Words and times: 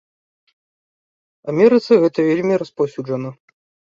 Амерыцы 1.51 1.93
гэта 2.03 2.19
вельмі 2.29 2.53
распаўсюджана. 2.61 3.29